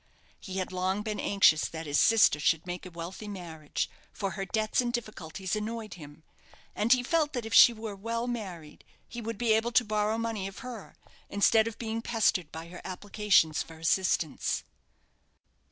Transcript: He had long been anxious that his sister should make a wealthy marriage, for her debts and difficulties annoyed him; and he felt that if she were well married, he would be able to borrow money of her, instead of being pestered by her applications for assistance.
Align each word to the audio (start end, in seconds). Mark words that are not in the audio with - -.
He 0.39 0.57
had 0.57 0.71
long 0.71 1.03
been 1.03 1.19
anxious 1.19 1.65
that 1.69 1.85
his 1.85 1.99
sister 1.99 2.39
should 2.39 2.65
make 2.65 2.87
a 2.87 2.89
wealthy 2.89 3.27
marriage, 3.27 3.87
for 4.11 4.31
her 4.31 4.45
debts 4.45 4.81
and 4.81 4.91
difficulties 4.91 5.55
annoyed 5.55 5.93
him; 5.93 6.23
and 6.75 6.91
he 6.91 7.03
felt 7.03 7.33
that 7.33 7.45
if 7.45 7.53
she 7.53 7.71
were 7.71 7.95
well 7.95 8.25
married, 8.25 8.83
he 9.07 9.21
would 9.21 9.37
be 9.37 9.53
able 9.53 9.71
to 9.73 9.85
borrow 9.85 10.17
money 10.17 10.47
of 10.47 10.59
her, 10.65 10.95
instead 11.29 11.67
of 11.67 11.77
being 11.77 12.01
pestered 12.01 12.51
by 12.51 12.67
her 12.69 12.81
applications 12.83 13.61
for 13.61 13.77
assistance. 13.77 14.63